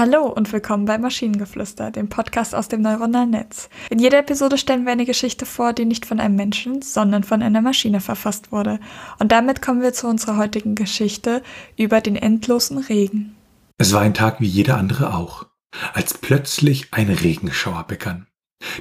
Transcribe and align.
Hallo 0.00 0.28
und 0.28 0.50
willkommen 0.50 0.86
bei 0.86 0.96
Maschinengeflüster, 0.96 1.90
dem 1.90 2.08
Podcast 2.08 2.54
aus 2.54 2.68
dem 2.68 2.80
neuronalen 2.80 3.28
Netz. 3.28 3.68
In 3.90 3.98
jeder 3.98 4.20
Episode 4.20 4.56
stellen 4.56 4.86
wir 4.86 4.92
eine 4.92 5.04
Geschichte 5.04 5.44
vor, 5.44 5.74
die 5.74 5.84
nicht 5.84 6.06
von 6.06 6.20
einem 6.20 6.36
Menschen, 6.36 6.80
sondern 6.80 7.22
von 7.22 7.42
einer 7.42 7.60
Maschine 7.60 8.00
verfasst 8.00 8.50
wurde. 8.50 8.80
Und 9.18 9.30
damit 9.30 9.60
kommen 9.60 9.82
wir 9.82 9.92
zu 9.92 10.06
unserer 10.06 10.38
heutigen 10.38 10.74
Geschichte 10.74 11.42
über 11.76 12.00
den 12.00 12.16
endlosen 12.16 12.78
Regen. 12.78 13.36
Es 13.76 13.92
war 13.92 14.00
ein 14.00 14.14
Tag 14.14 14.40
wie 14.40 14.46
jeder 14.46 14.78
andere 14.78 15.14
auch, 15.14 15.44
als 15.92 16.16
plötzlich 16.16 16.94
ein 16.94 17.10
Regenschauer 17.10 17.84
begann. 17.86 18.26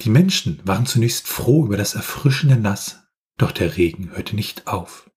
Die 0.00 0.10
Menschen 0.10 0.58
waren 0.64 0.84
zunächst 0.84 1.28
froh 1.28 1.64
über 1.64 1.76
das 1.76 1.94
erfrischende 1.94 2.56
Nass, 2.56 3.04
doch 3.38 3.52
der 3.52 3.76
Regen 3.76 4.10
hörte 4.16 4.34
nicht 4.34 4.66
auf. 4.66 5.08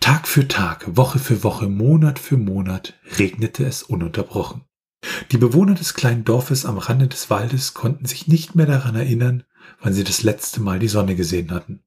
Tag 0.00 0.26
für 0.26 0.48
Tag, 0.48 0.96
Woche 0.96 1.20
für 1.20 1.44
Woche, 1.44 1.68
Monat 1.68 2.18
für 2.18 2.36
Monat 2.36 2.94
regnete 3.16 3.64
es 3.64 3.84
ununterbrochen. 3.84 4.64
Die 5.30 5.38
Bewohner 5.38 5.74
des 5.74 5.94
kleinen 5.94 6.24
Dorfes 6.24 6.64
am 6.64 6.78
Rande 6.78 7.06
des 7.06 7.28
Waldes 7.28 7.74
konnten 7.74 8.06
sich 8.06 8.28
nicht 8.28 8.54
mehr 8.54 8.66
daran 8.66 8.94
erinnern, 8.94 9.44
wann 9.80 9.92
sie 9.92 10.04
das 10.04 10.22
letzte 10.22 10.60
Mal 10.60 10.78
die 10.78 10.88
Sonne 10.88 11.16
gesehen 11.16 11.50
hatten. 11.50 11.82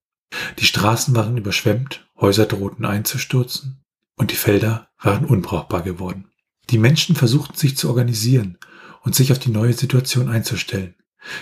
Die 0.59 0.65
Straßen 0.65 1.15
waren 1.15 1.37
überschwemmt, 1.37 2.07
Häuser 2.19 2.45
drohten 2.45 2.85
einzustürzen 2.85 3.83
und 4.15 4.31
die 4.31 4.35
Felder 4.35 4.89
waren 5.01 5.25
unbrauchbar 5.25 5.81
geworden. 5.81 6.29
Die 6.69 6.77
Menschen 6.77 7.15
versuchten 7.15 7.57
sich 7.57 7.75
zu 7.75 7.89
organisieren 7.89 8.57
und 9.01 9.15
sich 9.15 9.31
auf 9.31 9.39
die 9.39 9.51
neue 9.51 9.73
Situation 9.73 10.29
einzustellen. 10.29 10.95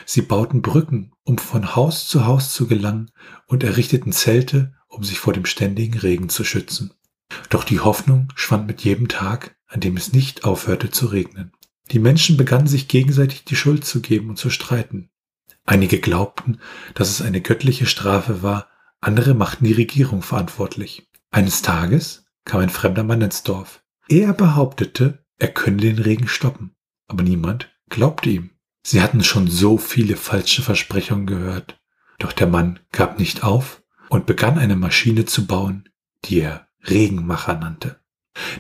Sie 0.06 0.22
bauten 0.22 0.62
Brücken, 0.62 1.12
um 1.24 1.38
von 1.38 1.76
Haus 1.76 2.08
zu 2.08 2.26
Haus 2.26 2.54
zu 2.54 2.68
gelangen 2.68 3.12
und 3.46 3.64
errichteten 3.64 4.12
Zelte, 4.12 4.74
um 4.88 5.04
sich 5.04 5.20
vor 5.20 5.34
dem 5.34 5.46
ständigen 5.46 6.00
Regen 6.00 6.30
zu 6.30 6.44
schützen. 6.44 6.94
Doch 7.50 7.64
die 7.64 7.80
Hoffnung 7.80 8.30
schwand 8.36 8.68
mit 8.68 8.82
jedem 8.82 9.08
Tag, 9.08 9.56
an 9.68 9.82
dem 9.82 9.98
es 9.98 10.14
nicht 10.14 10.46
aufhörte 10.46 10.90
zu 10.90 11.08
regnen. 11.08 11.52
Die 11.92 12.00
Menschen 12.00 12.38
begannen 12.38 12.68
sich 12.68 12.88
gegenseitig 12.88 13.46
die 13.46 13.56
Schuld 13.56 13.84
zu 13.84 14.02
geben 14.02 14.30
und 14.30 14.38
zu 14.38 14.50
streiten. 14.50 15.10
Einige 15.66 16.00
glaubten, 16.00 16.60
dass 16.94 17.10
es 17.10 17.22
eine 17.22 17.42
göttliche 17.42 17.86
Strafe 17.86 18.42
war, 18.42 18.68
andere 19.02 19.34
machten 19.34 19.66
die 19.66 19.74
Regierung 19.74 20.22
verantwortlich. 20.22 21.08
Eines 21.32 21.62
Tages 21.62 22.26
kam 22.46 22.62
ein 22.62 22.70
fremder 22.70 23.04
Mann 23.04 23.22
ins 23.22 23.44
Dorf. 23.44 23.84
Er 24.08 24.34
behauptete, 24.34 25.24
er 25.38 25.50
könne 25.50 25.78
den 25.78 26.00
Regen 26.00 26.28
stoppen, 26.28 26.76
aber 27.08 27.24
niemand 27.24 27.70
glaubte 27.90 28.30
ihm. 28.30 28.52
Sie 28.84 29.02
hatten 29.02 29.24
schon 29.24 29.48
so 29.48 29.78
viele 29.78 30.16
falsche 30.16 30.62
Versprechungen 30.62 31.28
gehört. 31.28 31.80
Doch 32.18 32.34
der 32.34 32.48
Mann 32.48 32.80
gab 32.92 33.20
nicht 33.20 33.44
auf 33.44 33.84
und 34.10 34.26
begann 34.26 34.58
eine 34.58 34.76
Maschine 34.76 35.26
zu 35.26 35.46
bauen, 35.46 35.90
die 36.26 36.40
er 36.42 36.68
Regenmacher 36.88 37.56
nannte. 37.56 38.00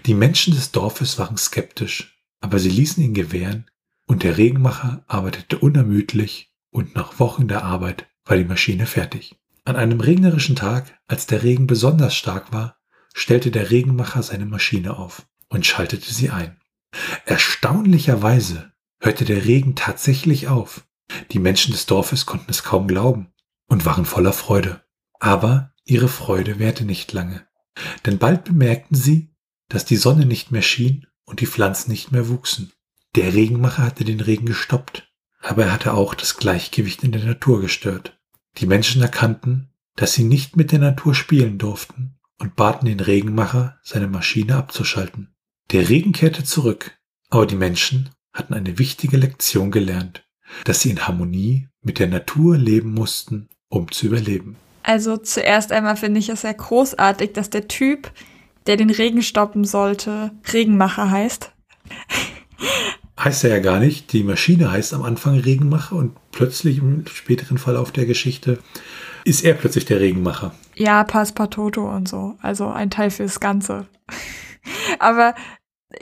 Die 0.06 0.14
Menschen 0.14 0.54
des 0.54 0.72
Dorfes 0.72 1.18
waren 1.18 1.38
skeptisch, 1.38 2.19
aber 2.42 2.60
sie 2.60 2.70
ließen 2.70 3.04
ihn 3.04 3.14
gewähren 3.14 3.66
und 4.08 4.24
der 4.24 4.38
Regenmacher 4.38 5.04
arbeitete 5.08 5.60
unermüdlich 5.60 6.52
und 6.72 6.96
nach 6.96 7.20
Wochen 7.20 7.48
der 7.48 7.64
Arbeit 7.64 8.08
war 8.26 8.38
die 8.38 8.46
Maschine 8.46 8.86
fertig. 8.86 9.36
An 9.66 9.76
einem 9.76 10.00
regnerischen 10.00 10.56
Tag, 10.56 11.00
als 11.08 11.28
der 11.28 11.44
Regen 11.44 11.68
besonders 11.68 12.16
stark 12.16 12.52
war, 12.52 12.78
stellte 13.14 13.52
der 13.52 13.72
Regenmacher 13.72 14.24
seine 14.24 14.46
Maschine 14.46 14.98
auf 14.98 15.28
und 15.50 15.66
schaltete 15.66 16.12
sie 16.12 16.30
ein. 16.30 16.58
Erstaunlicherweise 17.26 18.72
hörte 19.00 19.26
der 19.26 19.46
Regen 19.46 19.76
tatsächlich 19.76 20.48
auf. 20.48 20.88
Die 21.32 21.40
Menschen 21.40 21.72
des 21.72 21.86
Dorfes 21.86 22.26
konnten 22.26 22.50
es 22.50 22.64
kaum 22.64 22.88
glauben 22.88 23.32
und 23.68 23.86
waren 23.86 24.06
voller 24.06 24.34
Freude. 24.34 24.84
Aber 25.20 25.74
ihre 25.86 26.08
Freude 26.08 26.60
währte 26.60 26.86
nicht 26.86 27.14
lange, 27.14 27.48
denn 28.06 28.18
bald 28.18 28.44
bemerkten 28.44 28.96
sie, 28.96 29.36
dass 29.68 29.86
die 29.86 29.98
Sonne 29.98 30.26
nicht 30.26 30.52
mehr 30.52 30.62
schien 30.62 31.06
und 31.30 31.40
die 31.40 31.48
Pflanzen 31.48 31.92
nicht 31.92 32.12
mehr 32.12 32.28
wuchsen. 32.28 32.72
Der 33.16 33.34
Regenmacher 33.34 33.84
hatte 33.84 34.04
den 34.04 34.20
Regen 34.20 34.46
gestoppt, 34.46 35.10
aber 35.42 35.66
er 35.66 35.74
hatte 35.74 35.94
auch 35.94 36.14
das 36.14 36.38
Gleichgewicht 36.38 37.04
in 37.04 37.12
der 37.12 37.24
Natur 37.24 37.62
gestört. 37.62 38.20
Die 38.58 38.66
Menschen 38.66 39.02
erkannten, 39.02 39.70
dass 39.96 40.14
sie 40.14 40.24
nicht 40.24 40.58
mit 40.58 40.72
der 40.72 40.80
Natur 40.80 41.16
spielen 41.16 41.58
durften 41.58 42.20
und 42.40 42.56
baten 42.56 42.88
den 42.88 43.00
Regenmacher, 43.00 43.80
seine 43.84 44.08
Maschine 44.08 44.56
abzuschalten. 44.56 45.34
Der 45.72 45.90
Regen 45.90 46.14
kehrte 46.14 46.44
zurück, 46.44 46.98
aber 47.30 47.46
die 47.46 47.56
Menschen 47.56 48.10
hatten 48.34 48.54
eine 48.54 48.80
wichtige 48.80 49.18
Lektion 49.18 49.72
gelernt, 49.72 50.28
dass 50.64 50.82
sie 50.82 50.90
in 50.90 51.08
Harmonie 51.08 51.68
mit 51.82 52.00
der 52.00 52.08
Natur 52.08 52.58
leben 52.58 52.94
mussten, 52.94 53.50
um 53.70 53.92
zu 53.92 54.08
überleben. 54.08 54.56
Also 54.84 55.18
zuerst 55.18 55.72
einmal 55.72 55.98
finde 55.98 56.20
ich 56.20 56.30
es 56.30 56.42
sehr 56.42 56.54
großartig, 56.54 57.34
dass 57.34 57.50
der 57.50 57.68
Typ, 57.68 58.12
der 58.70 58.78
den 58.78 58.92
Regen 58.92 59.24
stoppen 59.24 59.66
sollte, 59.66 60.30
Regenmacher 60.54 61.10
heißt. 61.10 61.52
Heißt 63.20 63.44
er 63.44 63.50
ja 63.50 63.60
gar 63.60 63.80
nicht. 63.80 64.14
Die 64.14 64.24
Maschine 64.24 64.72
heißt 64.72 64.94
am 64.94 65.02
Anfang 65.02 65.40
Regenmacher 65.40 65.96
und 65.96 66.16
plötzlich 66.32 66.78
im 66.78 67.04
späteren 67.08 67.58
Verlauf 67.58 67.92
der 67.92 68.06
Geschichte 68.06 68.60
ist 69.26 69.44
er 69.44 69.56
plötzlich 69.56 69.86
der 69.86 70.00
Regenmacher. 70.00 70.54
Ja, 70.76 71.04
Passepartoto 71.04 71.90
und 71.90 72.08
so. 72.08 72.36
Also 72.44 72.68
ein 72.68 72.92
Teil 72.92 73.10
fürs 73.10 73.40
Ganze. 73.40 73.88
aber 75.00 75.34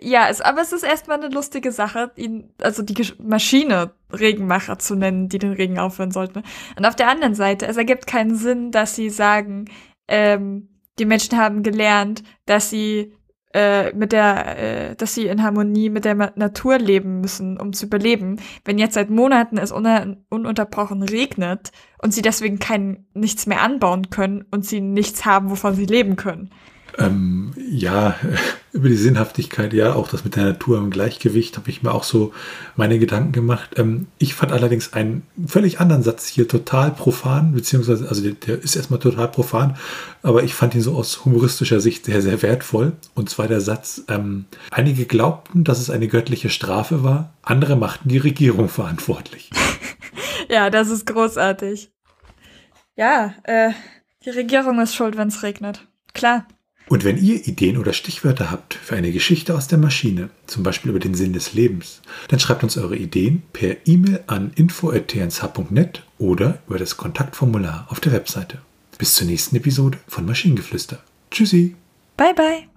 ja, 0.02 0.28
es, 0.28 0.42
aber 0.42 0.60
es 0.60 0.74
ist 0.74 0.84
erstmal 0.84 1.24
eine 1.24 1.34
lustige 1.34 1.72
Sache, 1.72 2.12
ihn, 2.18 2.54
also 2.62 2.84
die 2.84 3.02
Maschine 3.24 3.94
Regenmacher 4.12 4.78
zu 4.78 4.96
nennen, 4.96 5.30
die 5.30 5.40
den 5.40 5.54
Regen 5.54 5.80
aufhören 5.80 6.12
sollte. 6.12 6.44
Und 6.76 6.86
auf 6.86 6.98
der 6.98 7.10
anderen 7.10 7.34
Seite, 7.34 7.66
es 7.66 7.78
ergibt 7.78 8.08
keinen 8.08 8.36
Sinn, 8.36 8.72
dass 8.72 8.94
sie 8.94 9.10
sagen, 9.10 9.70
ähm, 10.10 10.68
die 11.00 11.06
Menschen 11.06 11.38
haben 11.38 11.64
gelernt, 11.64 12.24
dass 12.46 12.70
sie 12.70 13.14
äh, 13.54 13.94
mit 13.94 14.12
der, 14.12 14.58
äh, 14.92 14.96
dass 14.96 15.16
sie 15.16 15.28
in 15.28 15.42
Harmonie 15.42 15.90
mit 15.90 16.06
der 16.06 16.16
Natur 16.36 16.78
leben 16.78 17.22
müssen, 17.22 17.60
um 17.60 17.74
zu 17.74 17.86
überleben. 17.86 18.40
Wenn 18.66 18.78
jetzt 18.78 18.94
seit 18.94 19.10
Monaten 19.10 19.58
es 19.58 19.72
un 19.72 20.26
ununterbrochen 20.30 21.02
regnet 21.02 21.72
und 22.02 22.14
sie 22.14 22.22
deswegen 22.22 22.60
kein 22.60 23.08
nichts 23.14 23.48
mehr 23.48 23.62
anbauen 23.62 24.10
können 24.10 24.46
und 24.52 24.66
sie 24.66 24.82
nichts 24.82 25.26
haben, 25.26 25.50
wovon 25.50 25.76
sie 25.76 25.86
leben 25.86 26.18
können. 26.18 26.52
Ähm, 26.98 27.54
ja, 27.70 28.16
über 28.74 28.90
die 28.90 28.96
Sinnhaftigkeit, 28.96 29.74
ja, 29.74 29.94
auch 29.94 30.08
das 30.08 30.24
mit 30.24 30.36
der 30.36 30.46
Natur 30.46 30.78
im 30.78 30.90
Gleichgewicht, 30.90 31.58
habe 31.58 31.70
ich 31.70 31.84
mir 31.84 31.94
auch 31.94 32.04
so 32.04 32.34
meine 32.76 33.00
Gedanken 33.00 33.32
gemacht. 33.32 33.72
Ähm, 33.78 34.08
ich 34.18 34.34
fand 34.34 34.52
allerdings 34.52 34.94
einen 34.94 35.24
völlig 35.46 35.80
anderen 35.80 36.04
Satz 36.04 36.28
hier 36.28 36.48
total 36.48 36.92
profan, 36.92 37.54
beziehungsweise, 37.54 38.08
also 38.08 38.22
der, 38.22 38.34
der, 38.34 38.64
ist 38.64 38.76
erstmal 38.76 39.00
total 39.00 39.28
profan, 39.28 39.78
aber 40.22 40.44
ich 40.44 40.54
fand 40.54 40.76
ihn 40.76 40.82
so 40.82 40.96
aus 40.96 41.26
humoristischer 41.26 41.80
Sicht 41.80 42.06
sehr, 42.06 42.22
sehr 42.22 42.42
wertvoll. 42.42 42.94
Und 43.16 43.30
zwar 43.30 43.48
der 43.48 43.62
Satz, 43.62 44.04
ähm, 44.08 44.46
einige 44.72 45.06
glaubten, 45.06 45.64
dass 45.64 45.80
es 45.80 45.90
eine 45.90 46.08
göttliche 46.08 46.50
Strafe 46.50 47.04
war, 47.04 47.34
andere 47.42 47.76
machten 47.76 48.10
die 48.10 48.18
Regierung 48.18 48.70
verantwortlich. 48.70 49.50
ja, 50.50 50.70
das 50.70 50.90
ist 50.90 51.06
großartig. 51.06 51.92
Ja, 52.96 53.36
äh, 53.44 53.72
die 54.26 54.32
Regierung 54.32 54.80
ist 54.82 54.96
schuld, 54.96 55.18
wenn 55.18 55.28
es 55.28 55.44
regnet. 55.44 55.88
Klar. 56.14 56.48
Und 56.90 57.04
wenn 57.04 57.18
ihr 57.18 57.46
Ideen 57.48 57.78
oder 57.78 57.94
Stichwörter 57.94 58.50
habt 58.50 58.74
für 58.74 58.96
eine 58.96 59.12
Geschichte 59.12 59.54
aus 59.56 59.68
der 59.68 59.78
Maschine, 59.78 60.30
zum 60.46 60.64
Beispiel 60.64 60.92
über 60.92 61.00
den 61.00 61.16
Sinn 61.16 61.34
des 61.34 61.54
Lebens, 61.54 62.02
dann 62.30 62.40
schreibt 62.40 62.64
uns 62.64 62.78
eure 62.78 62.96
Ideen 62.96 63.44
per 63.52 63.76
E-Mail 63.86 64.24
an 64.28 64.52
info.tnsh.net 64.56 66.04
oder 66.18 66.60
über 66.68 66.80
das 66.80 66.98
Kontaktformular 66.98 67.88
auf 67.90 68.00
der 68.00 68.14
Webseite. 68.14 68.60
Bis 68.98 69.14
zur 69.16 69.28
nächsten 69.28 69.56
Episode 69.56 69.98
von 70.08 70.26
Maschinengeflüster. 70.26 71.04
Tschüssi. 71.30 71.76
Bye 72.16 72.34
bye. 72.34 72.77